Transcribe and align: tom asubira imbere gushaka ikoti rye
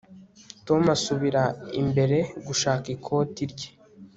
tom 0.67 0.81
asubira 0.95 1.43
imbere 1.81 2.17
gushaka 2.47 2.85
ikoti 2.95 3.41
rye 3.51 3.69